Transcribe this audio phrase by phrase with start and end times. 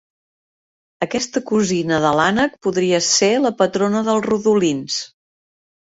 [1.05, 5.01] Aquesta cosina de l'ànec podria ser la patrona dels rodolins.